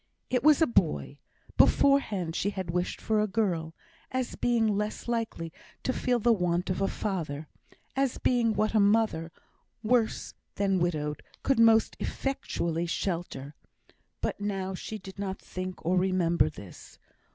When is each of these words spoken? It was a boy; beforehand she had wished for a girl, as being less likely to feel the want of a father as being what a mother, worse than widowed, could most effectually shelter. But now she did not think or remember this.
It 0.31 0.41
was 0.43 0.63
a 0.63 0.65
boy; 0.65 1.19
beforehand 1.57 2.35
she 2.35 2.49
had 2.49 2.71
wished 2.71 2.99
for 2.99 3.21
a 3.21 3.27
girl, 3.27 3.75
as 4.09 4.35
being 4.35 4.65
less 4.67 5.07
likely 5.07 5.53
to 5.83 5.93
feel 5.93 6.17
the 6.17 6.33
want 6.33 6.71
of 6.71 6.81
a 6.81 6.87
father 6.87 7.47
as 7.95 8.17
being 8.17 8.53
what 8.55 8.73
a 8.73 8.79
mother, 8.79 9.31
worse 9.83 10.33
than 10.55 10.79
widowed, 10.79 11.21
could 11.43 11.59
most 11.59 11.97
effectually 11.99 12.87
shelter. 12.87 13.53
But 14.21 14.41
now 14.41 14.73
she 14.73 14.97
did 14.97 15.19
not 15.19 15.39
think 15.39 15.85
or 15.85 15.95
remember 15.99 16.49
this. 16.49 16.97